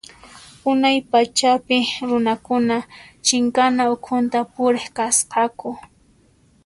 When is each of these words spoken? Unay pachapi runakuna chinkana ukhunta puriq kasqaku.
Unay 0.69 0.97
pachapi 1.11 1.77
runakuna 2.07 2.75
chinkana 3.25 3.83
ukhunta 3.95 4.37
puriq 4.53 4.85
kasqaku. 4.97 5.69